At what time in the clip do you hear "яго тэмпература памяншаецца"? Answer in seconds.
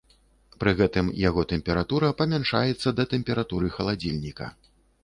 1.25-2.97